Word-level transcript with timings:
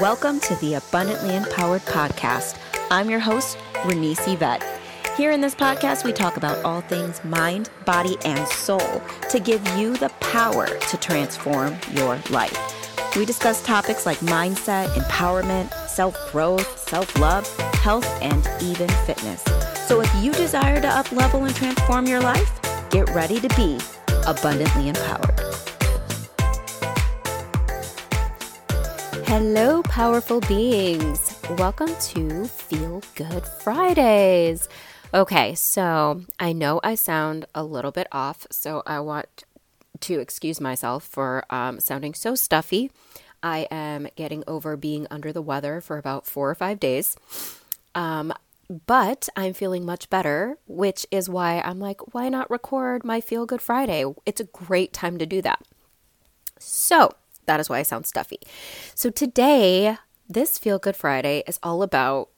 Welcome 0.00 0.40
to 0.40 0.54
the 0.56 0.74
Abundantly 0.74 1.36
Empowered 1.36 1.82
Podcast. 1.82 2.56
I'm 2.90 3.10
your 3.10 3.20
host, 3.20 3.58
Renese 3.84 4.26
Yvette. 4.26 4.64
Here 5.18 5.32
in 5.32 5.42
this 5.42 5.54
podcast, 5.54 6.02
we 6.02 6.14
talk 6.14 6.38
about 6.38 6.64
all 6.64 6.80
things 6.80 7.22
mind, 7.24 7.68
body, 7.84 8.16
and 8.24 8.48
soul 8.48 9.02
to 9.28 9.38
give 9.38 9.66
you 9.76 9.94
the 9.98 10.08
power 10.20 10.66
to 10.66 10.96
transform 10.96 11.76
your 11.90 12.18
life. 12.30 12.56
We 13.14 13.26
discuss 13.26 13.62
topics 13.62 14.06
like 14.06 14.16
mindset, 14.20 14.88
empowerment, 14.94 15.70
self 15.88 16.16
growth, 16.32 16.88
self 16.88 17.14
love, 17.18 17.46
health, 17.74 18.06
and 18.22 18.48
even 18.62 18.88
fitness. 19.04 19.42
So 19.86 20.00
if 20.00 20.10
you 20.24 20.32
desire 20.32 20.80
to 20.80 20.88
up 20.88 21.12
level 21.12 21.44
and 21.44 21.54
transform 21.54 22.06
your 22.06 22.20
life, 22.20 22.50
get 22.88 23.10
ready 23.10 23.40
to 23.40 23.48
be 23.56 23.78
abundantly 24.26 24.88
empowered. 24.88 25.41
Hello, 29.34 29.82
powerful 29.84 30.40
beings. 30.40 31.40
Welcome 31.56 31.88
to 31.88 32.44
Feel 32.44 33.02
Good 33.14 33.46
Fridays. 33.46 34.68
Okay, 35.14 35.54
so 35.54 36.20
I 36.38 36.52
know 36.52 36.82
I 36.84 36.96
sound 36.96 37.46
a 37.54 37.64
little 37.64 37.92
bit 37.92 38.08
off, 38.12 38.46
so 38.50 38.82
I 38.86 39.00
want 39.00 39.44
to 40.00 40.20
excuse 40.20 40.60
myself 40.60 41.04
for 41.04 41.46
um, 41.48 41.80
sounding 41.80 42.12
so 42.12 42.34
stuffy. 42.34 42.90
I 43.42 43.68
am 43.70 44.06
getting 44.16 44.44
over 44.46 44.76
being 44.76 45.06
under 45.10 45.32
the 45.32 45.40
weather 45.40 45.80
for 45.80 45.96
about 45.96 46.26
four 46.26 46.50
or 46.50 46.54
five 46.54 46.78
days. 46.78 47.16
Um, 47.94 48.34
but 48.86 49.30
I'm 49.34 49.54
feeling 49.54 49.86
much 49.86 50.10
better, 50.10 50.58
which 50.66 51.06
is 51.10 51.30
why 51.30 51.62
I'm 51.62 51.80
like, 51.80 52.12
why 52.12 52.28
not 52.28 52.50
record 52.50 53.02
my 53.02 53.22
Feel 53.22 53.46
Good 53.46 53.62
Friday? 53.62 54.04
It's 54.26 54.42
a 54.42 54.44
great 54.44 54.92
time 54.92 55.16
to 55.16 55.24
do 55.24 55.40
that. 55.40 55.62
So 56.58 57.14
that 57.52 57.60
is 57.60 57.68
why 57.68 57.78
I 57.78 57.82
sound 57.82 58.06
stuffy. 58.06 58.38
So 58.94 59.10
today, 59.10 59.98
this 60.26 60.56
Feel 60.56 60.78
Good 60.78 60.96
Friday 60.96 61.42
is 61.46 61.58
all 61.62 61.82
about 61.82 62.30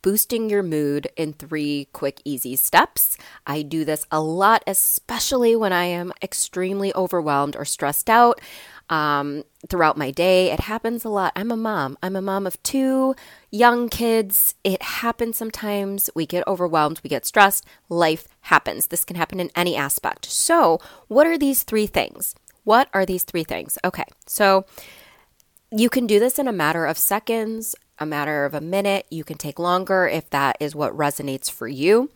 boosting 0.00 0.48
your 0.48 0.62
mood 0.62 1.08
in 1.14 1.34
three 1.34 1.88
quick, 1.92 2.22
easy 2.24 2.56
steps. 2.56 3.18
I 3.46 3.60
do 3.60 3.84
this 3.84 4.06
a 4.10 4.22
lot, 4.22 4.64
especially 4.66 5.54
when 5.54 5.74
I 5.74 5.84
am 5.84 6.10
extremely 6.22 6.90
overwhelmed 6.94 7.54
or 7.54 7.66
stressed 7.66 8.08
out 8.08 8.40
um, 8.88 9.44
throughout 9.68 9.98
my 9.98 10.10
day. 10.10 10.50
It 10.50 10.60
happens 10.60 11.04
a 11.04 11.10
lot. 11.10 11.32
I'm 11.36 11.50
a 11.50 11.56
mom. 11.56 11.98
I'm 12.02 12.16
a 12.16 12.22
mom 12.22 12.46
of 12.46 12.60
two 12.62 13.14
young 13.50 13.90
kids. 13.90 14.54
It 14.64 14.82
happens 14.82 15.36
sometimes. 15.36 16.08
We 16.14 16.24
get 16.24 16.46
overwhelmed, 16.48 17.00
we 17.04 17.08
get 17.08 17.26
stressed. 17.26 17.66
Life 17.90 18.26
happens. 18.42 18.86
This 18.86 19.04
can 19.04 19.16
happen 19.16 19.38
in 19.38 19.50
any 19.54 19.76
aspect. 19.76 20.24
So, 20.24 20.80
what 21.08 21.26
are 21.26 21.36
these 21.36 21.62
three 21.62 21.86
things? 21.86 22.34
What 22.64 22.88
are 22.92 23.04
these 23.04 23.24
three 23.24 23.44
things? 23.44 23.78
Okay, 23.84 24.04
so 24.26 24.64
you 25.70 25.88
can 25.88 26.06
do 26.06 26.18
this 26.18 26.38
in 26.38 26.46
a 26.46 26.52
matter 26.52 26.86
of 26.86 26.98
seconds, 26.98 27.74
a 27.98 28.06
matter 28.06 28.44
of 28.44 28.54
a 28.54 28.60
minute. 28.60 29.06
You 29.10 29.24
can 29.24 29.38
take 29.38 29.58
longer 29.58 30.06
if 30.06 30.28
that 30.30 30.56
is 30.60 30.74
what 30.74 30.96
resonates 30.96 31.50
for 31.50 31.66
you. 31.66 32.10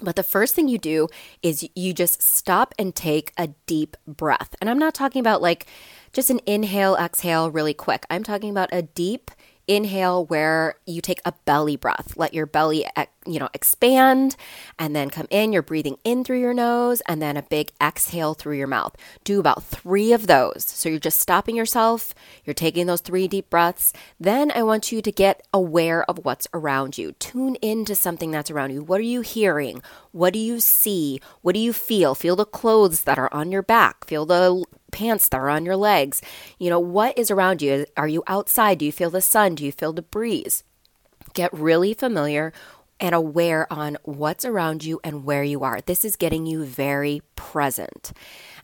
But 0.00 0.16
the 0.16 0.22
first 0.22 0.54
thing 0.54 0.68
you 0.68 0.78
do 0.78 1.08
is 1.42 1.66
you 1.74 1.94
just 1.94 2.20
stop 2.20 2.74
and 2.78 2.94
take 2.94 3.32
a 3.38 3.48
deep 3.66 3.96
breath. 4.06 4.54
And 4.60 4.68
I'm 4.68 4.78
not 4.78 4.94
talking 4.94 5.20
about 5.20 5.40
like 5.40 5.66
just 6.12 6.28
an 6.28 6.40
inhale, 6.46 6.96
exhale 6.96 7.50
really 7.50 7.74
quick. 7.74 8.04
I'm 8.10 8.22
talking 8.22 8.50
about 8.50 8.68
a 8.72 8.82
deep 8.82 9.30
inhale 9.68 10.24
where 10.24 10.76
you 10.86 11.00
take 11.00 11.20
a 11.24 11.32
belly 11.44 11.76
breath. 11.76 12.16
Let 12.16 12.34
your 12.34 12.46
belly, 12.46 12.86
you 13.26 13.38
know, 13.38 13.48
expand 13.54 14.36
and 14.78 14.94
then 14.94 15.10
come 15.10 15.26
in. 15.30 15.52
You're 15.52 15.62
breathing 15.62 15.98
in 16.04 16.24
through 16.24 16.40
your 16.40 16.54
nose 16.54 17.02
and 17.06 17.20
then 17.20 17.36
a 17.36 17.42
big 17.42 17.72
exhale 17.80 18.34
through 18.34 18.56
your 18.56 18.66
mouth. 18.66 18.96
Do 19.24 19.40
about 19.40 19.64
three 19.64 20.12
of 20.12 20.26
those. 20.26 20.64
So 20.64 20.88
you're 20.88 20.98
just 20.98 21.20
stopping 21.20 21.56
yourself. 21.56 22.14
You're 22.44 22.54
taking 22.54 22.86
those 22.86 23.00
three 23.00 23.28
deep 23.28 23.50
breaths. 23.50 23.92
Then 24.20 24.50
I 24.52 24.62
want 24.62 24.92
you 24.92 25.02
to 25.02 25.12
get 25.12 25.46
aware 25.52 26.08
of 26.08 26.24
what's 26.24 26.46
around 26.54 26.98
you. 26.98 27.12
Tune 27.12 27.56
into 27.56 27.94
something 27.94 28.30
that's 28.30 28.50
around 28.50 28.72
you. 28.72 28.82
What 28.82 29.00
are 29.00 29.04
you 29.04 29.20
hearing? 29.20 29.82
What 30.12 30.32
do 30.32 30.38
you 30.38 30.60
see? 30.60 31.20
What 31.42 31.54
do 31.54 31.60
you 31.60 31.72
feel? 31.72 32.14
Feel 32.14 32.36
the 32.36 32.44
clothes 32.44 33.02
that 33.02 33.18
are 33.18 33.32
on 33.32 33.52
your 33.52 33.62
back. 33.62 34.06
Feel 34.06 34.26
the 34.26 34.64
pants 34.96 35.28
that 35.28 35.36
are 35.36 35.50
on 35.50 35.66
your 35.66 35.76
legs. 35.76 36.22
You 36.58 36.70
know, 36.70 36.80
what 36.80 37.18
is 37.18 37.30
around 37.30 37.60
you? 37.60 37.84
Are 37.98 38.08
you 38.08 38.24
outside? 38.26 38.78
Do 38.78 38.86
you 38.86 38.92
feel 38.92 39.10
the 39.10 39.20
sun? 39.20 39.54
Do 39.54 39.64
you 39.64 39.70
feel 39.70 39.92
the 39.92 40.00
breeze? 40.00 40.64
Get 41.34 41.52
really 41.52 41.92
familiar 41.92 42.50
and 42.98 43.14
aware 43.14 43.70
on 43.70 43.98
what's 44.04 44.46
around 44.46 44.84
you 44.84 44.98
and 45.04 45.26
where 45.26 45.42
you 45.42 45.62
are. 45.62 45.82
This 45.82 46.02
is 46.02 46.16
getting 46.16 46.46
you 46.46 46.64
very 46.64 47.20
present. 47.36 48.12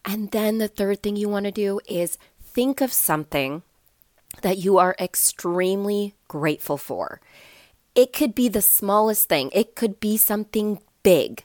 And 0.06 0.30
then 0.30 0.56
the 0.56 0.68
third 0.68 1.02
thing 1.02 1.16
you 1.16 1.28
want 1.28 1.44
to 1.44 1.52
do 1.52 1.80
is 1.86 2.16
think 2.40 2.80
of 2.80 2.94
something 2.94 3.62
that 4.40 4.56
you 4.56 4.78
are 4.78 4.96
extremely 4.98 6.14
grateful 6.28 6.78
for. 6.78 7.20
It 7.94 8.14
could 8.14 8.34
be 8.34 8.48
the 8.48 8.62
smallest 8.62 9.28
thing, 9.28 9.50
it 9.52 9.74
could 9.74 10.00
be 10.00 10.16
something 10.16 10.78
big 11.02 11.44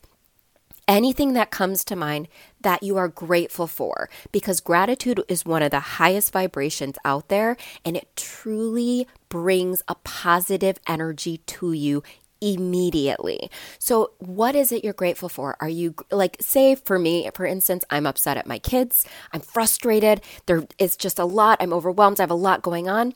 anything 0.87 1.33
that 1.33 1.51
comes 1.51 1.83
to 1.83 1.95
mind 1.95 2.27
that 2.61 2.83
you 2.83 2.97
are 2.97 3.07
grateful 3.07 3.67
for 3.67 4.09
because 4.31 4.59
gratitude 4.59 5.21
is 5.27 5.45
one 5.45 5.61
of 5.61 5.71
the 5.71 5.79
highest 5.79 6.33
vibrations 6.33 6.97
out 7.05 7.29
there 7.29 7.57
and 7.85 7.95
it 7.95 8.07
truly 8.15 9.07
brings 9.29 9.83
a 9.87 9.95
positive 9.95 10.79
energy 10.87 11.39
to 11.45 11.73
you 11.73 12.03
immediately. 12.39 13.49
So, 13.79 14.11
what 14.19 14.55
is 14.55 14.71
it 14.71 14.83
you're 14.83 14.93
grateful 14.93 15.29
for? 15.29 15.57
Are 15.59 15.69
you 15.69 15.95
like, 16.11 16.37
say, 16.39 16.75
for 16.75 16.99
me, 16.99 17.29
for 17.33 17.45
instance, 17.45 17.83
I'm 17.89 18.05
upset 18.05 18.37
at 18.37 18.45
my 18.45 18.59
kids, 18.59 19.05
I'm 19.33 19.41
frustrated, 19.41 20.21
there 20.45 20.67
is 20.77 20.95
just 20.95 21.19
a 21.19 21.25
lot, 21.25 21.57
I'm 21.61 21.73
overwhelmed, 21.73 22.19
I 22.19 22.23
have 22.23 22.31
a 22.31 22.35
lot 22.35 22.61
going 22.61 22.87
on 22.87 23.13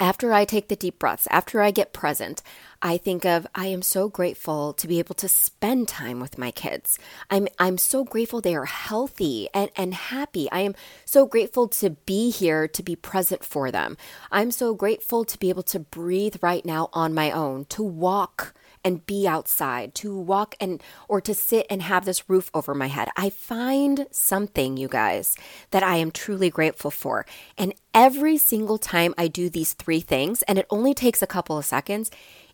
after 0.00 0.32
I 0.32 0.44
take 0.44 0.68
the 0.68 0.76
deep 0.76 0.98
breaths, 0.98 1.26
after 1.30 1.60
I 1.60 1.70
get 1.70 1.92
present, 1.92 2.42
I 2.80 2.96
think 2.96 3.24
of 3.24 3.46
I 3.54 3.66
am 3.66 3.82
so 3.82 4.08
grateful 4.08 4.72
to 4.74 4.86
be 4.86 5.00
able 5.00 5.16
to 5.16 5.28
spend 5.28 5.88
time 5.88 6.20
with 6.20 6.38
my 6.38 6.50
kids. 6.52 6.98
I'm 7.30 7.48
I'm 7.58 7.78
so 7.78 8.04
grateful 8.04 8.40
they 8.40 8.54
are 8.54 8.66
healthy 8.66 9.48
and, 9.52 9.70
and 9.76 9.94
happy. 9.94 10.50
I 10.52 10.60
am 10.60 10.74
so 11.04 11.26
grateful 11.26 11.66
to 11.68 11.90
be 11.90 12.30
here 12.30 12.68
to 12.68 12.82
be 12.82 12.94
present 12.94 13.44
for 13.44 13.72
them. 13.72 13.96
I'm 14.30 14.52
so 14.52 14.74
grateful 14.74 15.24
to 15.24 15.38
be 15.38 15.48
able 15.48 15.64
to 15.64 15.80
breathe 15.80 16.36
right 16.40 16.64
now 16.64 16.88
on 16.92 17.14
my 17.14 17.32
own, 17.32 17.64
to 17.66 17.82
walk 17.82 18.54
and 18.84 19.06
be 19.06 19.26
outside, 19.26 19.94
to 19.96 20.16
walk 20.16 20.54
and 20.60 20.82
or 21.08 21.20
to 21.20 21.34
sit 21.34 21.66
and 21.68 21.82
have 21.82 22.04
this 22.04 22.28
roof 22.28 22.50
over 22.54 22.74
my 22.74 22.88
head. 22.88 23.08
I 23.16 23.30
find 23.30 24.06
something, 24.10 24.76
you 24.76 24.88
guys, 24.88 25.36
that 25.70 25.82
I 25.82 25.96
am 25.96 26.10
truly 26.10 26.50
grateful 26.50 26.90
for. 26.90 27.26
And 27.56 27.74
every 27.92 28.36
single 28.36 28.78
time 28.78 29.14
I 29.18 29.28
do 29.28 29.50
these 29.50 29.74
three 29.74 30.00
things, 30.00 30.42
and 30.42 30.58
it 30.58 30.66
only 30.70 30.94
takes 30.94 31.22
a 31.22 31.26
couple 31.26 31.58
of 31.58 31.64
seconds, 31.64 32.10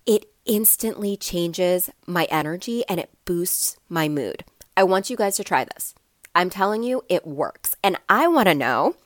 it 0.07 0.27
instantly 0.45 1.17
changes 1.17 1.91
my 2.07 2.25
energy 2.25 2.84
and 2.89 3.01
it 3.01 3.11
boosts 3.25 3.77
my 3.89 4.09
mood. 4.09 4.45
I 4.77 4.84
want 4.84 5.09
you 5.09 5.17
guys 5.17 5.37
to 5.37 5.45
try 5.45 5.65
this. 5.65 5.95
I'm 6.34 6.51
telling 6.51 6.83
you, 6.83 7.05
it 7.09 7.27
works. 7.27 7.77
And 7.83 7.97
I 8.09 8.27
want 8.29 8.49
to 8.49 8.55
know 8.55 8.97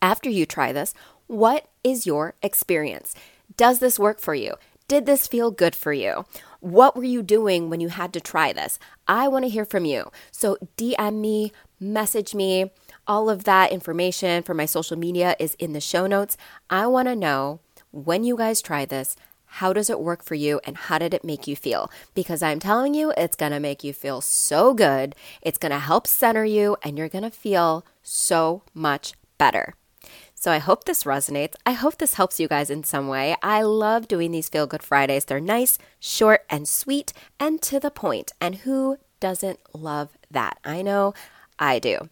after 0.00 0.30
you 0.30 0.46
try 0.46 0.72
this, 0.72 0.94
what 1.26 1.68
is 1.82 2.06
your 2.06 2.34
experience? 2.42 3.14
Does 3.56 3.78
this 3.78 3.98
work 3.98 4.20
for 4.20 4.34
you? 4.34 4.54
Did 4.92 5.06
this 5.06 5.26
feel 5.26 5.50
good 5.50 5.74
for 5.74 5.94
you? 5.94 6.26
What 6.60 6.94
were 6.94 7.02
you 7.04 7.22
doing 7.22 7.70
when 7.70 7.80
you 7.80 7.88
had 7.88 8.12
to 8.12 8.20
try 8.20 8.52
this? 8.52 8.78
I 9.08 9.26
want 9.26 9.46
to 9.46 9.48
hear 9.48 9.64
from 9.64 9.86
you. 9.86 10.12
So 10.30 10.58
DM 10.76 11.14
me, 11.14 11.50
message 11.80 12.34
me. 12.34 12.72
All 13.06 13.30
of 13.30 13.44
that 13.44 13.72
information 13.72 14.42
for 14.42 14.52
my 14.52 14.66
social 14.66 14.98
media 14.98 15.34
is 15.38 15.54
in 15.54 15.72
the 15.72 15.80
show 15.80 16.06
notes. 16.06 16.36
I 16.68 16.88
want 16.88 17.08
to 17.08 17.16
know 17.16 17.60
when 17.90 18.22
you 18.22 18.36
guys 18.36 18.60
try 18.60 18.84
this, 18.84 19.16
how 19.46 19.72
does 19.72 19.88
it 19.88 19.98
work 19.98 20.22
for 20.22 20.34
you 20.34 20.60
and 20.64 20.76
how 20.76 20.98
did 20.98 21.14
it 21.14 21.24
make 21.24 21.46
you 21.46 21.56
feel? 21.56 21.90
Because 22.14 22.42
I'm 22.42 22.60
telling 22.60 22.92
you, 22.92 23.14
it's 23.16 23.34
going 23.34 23.52
to 23.52 23.60
make 23.60 23.82
you 23.82 23.94
feel 23.94 24.20
so 24.20 24.74
good. 24.74 25.14
It's 25.40 25.56
going 25.56 25.72
to 25.72 25.78
help 25.78 26.06
center 26.06 26.44
you 26.44 26.76
and 26.82 26.98
you're 26.98 27.08
going 27.08 27.24
to 27.24 27.30
feel 27.30 27.86
so 28.02 28.62
much 28.74 29.14
better. 29.38 29.72
So 30.42 30.50
I 30.50 30.58
hope 30.58 30.86
this 30.86 31.04
resonates. 31.04 31.54
I 31.64 31.70
hope 31.70 31.98
this 31.98 32.14
helps 32.14 32.40
you 32.40 32.48
guys 32.48 32.68
in 32.68 32.82
some 32.82 33.06
way. 33.06 33.36
I 33.44 33.62
love 33.62 34.08
doing 34.08 34.32
these 34.32 34.48
Feel 34.48 34.66
Good 34.66 34.82
Fridays. 34.82 35.24
They're 35.24 35.38
nice, 35.38 35.78
short, 36.00 36.44
and 36.50 36.68
sweet, 36.68 37.12
and 37.38 37.62
to 37.62 37.78
the 37.78 37.92
point. 37.92 38.32
And 38.40 38.56
who 38.56 38.98
doesn't 39.20 39.60
love 39.72 40.08
that? 40.32 40.58
I 40.64 40.82
know 40.82 41.14
I 41.60 41.78
do. 41.78 42.08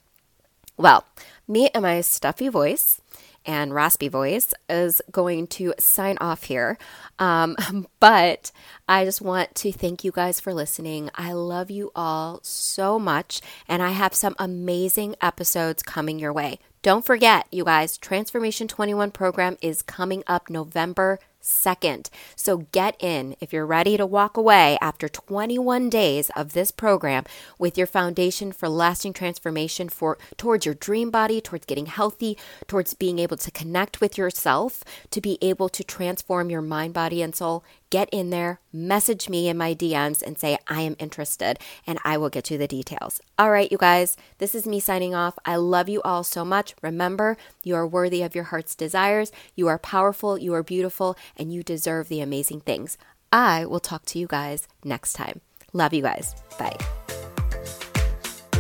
Well, 0.76 1.06
me 1.48 1.70
and 1.74 1.82
my 1.82 2.02
stuffy 2.02 2.46
voice 2.46 2.99
and 3.44 3.74
raspy 3.74 4.08
voice 4.08 4.52
is 4.68 5.00
going 5.10 5.46
to 5.48 5.74
sign 5.78 6.18
off 6.20 6.44
here. 6.44 6.78
Um, 7.18 7.56
but 8.00 8.52
I 8.88 9.04
just 9.04 9.20
want 9.20 9.54
to 9.56 9.72
thank 9.72 10.04
you 10.04 10.12
guys 10.12 10.40
for 10.40 10.54
listening. 10.54 11.10
I 11.14 11.32
love 11.32 11.70
you 11.70 11.90
all 11.94 12.40
so 12.42 12.98
much, 12.98 13.40
and 13.68 13.82
I 13.82 13.90
have 13.90 14.14
some 14.14 14.34
amazing 14.38 15.16
episodes 15.20 15.82
coming 15.82 16.18
your 16.18 16.32
way. 16.32 16.58
Don't 16.82 17.04
forget, 17.04 17.46
you 17.50 17.64
guys, 17.64 17.98
Transformation 17.98 18.66
21 18.66 19.10
program 19.10 19.58
is 19.60 19.82
coming 19.82 20.24
up 20.26 20.48
November 20.48 21.18
2nd. 21.42 22.10
So 22.36 22.66
get 22.72 22.96
in 23.00 23.36
if 23.40 23.52
you're 23.52 23.66
ready 23.66 23.96
to 23.96 24.06
walk 24.06 24.36
away 24.36 24.78
after 24.80 25.08
21 25.08 25.90
days 25.90 26.30
of 26.36 26.52
this 26.52 26.70
program 26.70 27.24
with 27.58 27.76
your 27.76 27.86
foundation 27.86 28.52
for 28.52 28.68
lasting 28.68 29.12
transformation 29.12 29.88
for 29.88 30.18
towards 30.36 30.66
your 30.66 30.74
dream 30.74 31.10
body, 31.10 31.40
towards 31.40 31.66
getting 31.66 31.86
healthy, 31.86 32.36
towards 32.66 32.94
being 32.94 33.18
able 33.18 33.36
to 33.36 33.50
connect 33.50 34.00
with 34.00 34.18
yourself, 34.18 34.84
to 35.10 35.20
be 35.20 35.38
able 35.40 35.68
to 35.68 35.84
transform 35.84 36.50
your 36.50 36.62
mind, 36.62 36.94
body 36.94 37.22
and 37.22 37.34
soul 37.34 37.64
get 37.90 38.08
in 38.10 38.30
there, 38.30 38.60
message 38.72 39.28
me 39.28 39.48
in 39.48 39.58
my 39.58 39.74
DMs 39.74 40.22
and 40.22 40.38
say, 40.38 40.56
I 40.68 40.82
am 40.82 40.96
interested, 40.98 41.58
and 41.86 41.98
I 42.04 42.16
will 42.16 42.30
get 42.30 42.50
you 42.50 42.56
the 42.56 42.68
details. 42.68 43.20
All 43.38 43.50
right, 43.50 43.70
you 43.70 43.78
guys, 43.78 44.16
this 44.38 44.54
is 44.54 44.66
me 44.66 44.80
signing 44.80 45.14
off. 45.14 45.38
I 45.44 45.56
love 45.56 45.88
you 45.88 46.00
all 46.02 46.24
so 46.24 46.44
much. 46.44 46.74
Remember, 46.82 47.36
you 47.62 47.74
are 47.74 47.86
worthy 47.86 48.22
of 48.22 48.34
your 48.34 48.44
heart's 48.44 48.74
desires, 48.74 49.32
you 49.54 49.68
are 49.68 49.78
powerful, 49.78 50.38
you 50.38 50.54
are 50.54 50.62
beautiful, 50.62 51.16
and 51.36 51.52
you 51.52 51.62
deserve 51.62 52.08
the 52.08 52.20
amazing 52.20 52.60
things. 52.60 52.96
I 53.32 53.66
will 53.66 53.80
talk 53.80 54.06
to 54.06 54.18
you 54.18 54.26
guys 54.26 54.66
next 54.84 55.12
time. 55.12 55.40
Love 55.72 55.94
you 55.94 56.02
guys. 56.02 56.34
Bye. 56.58 56.76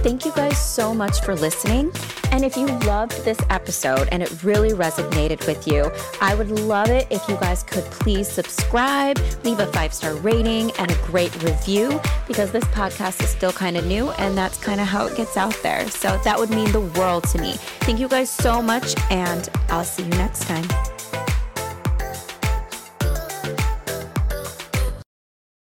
Thank 0.02 0.24
you 0.24 0.32
guys 0.32 0.58
so 0.58 0.94
much 0.94 1.20
for 1.20 1.34
listening. 1.34 1.92
And 2.32 2.42
if 2.42 2.56
you 2.56 2.66
loved 2.66 3.22
this 3.22 3.38
episode 3.50 4.08
and 4.10 4.22
it 4.22 4.42
really 4.42 4.70
resonated 4.70 5.46
with 5.46 5.66
you, 5.68 5.92
I 6.22 6.34
would 6.34 6.50
love 6.50 6.88
it 6.88 7.06
if 7.10 7.28
you 7.28 7.36
guys 7.36 7.62
could 7.62 7.84
please 7.84 8.26
subscribe, 8.26 9.18
leave 9.44 9.58
a 9.58 9.66
five 9.66 9.92
star 9.92 10.14
rating, 10.14 10.70
and 10.78 10.90
a 10.90 10.96
great 11.04 11.34
review 11.42 12.00
because 12.26 12.50
this 12.50 12.64
podcast 12.64 13.22
is 13.22 13.28
still 13.28 13.52
kind 13.52 13.76
of 13.76 13.84
new 13.84 14.10
and 14.12 14.36
that's 14.38 14.56
kind 14.56 14.80
of 14.80 14.86
how 14.86 15.06
it 15.06 15.16
gets 15.18 15.36
out 15.36 15.56
there. 15.62 15.86
So 15.90 16.18
that 16.24 16.38
would 16.38 16.50
mean 16.50 16.72
the 16.72 16.80
world 16.80 17.24
to 17.24 17.38
me. 17.38 17.52
Thank 17.80 18.00
you 18.00 18.08
guys 18.08 18.30
so 18.30 18.62
much, 18.62 18.94
and 19.10 19.50
I'll 19.68 19.84
see 19.84 20.04
you 20.04 20.10
next 20.10 20.42
time. 20.44 20.64